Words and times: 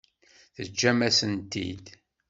Teǧǧam-asen-tent-id. 0.55 1.85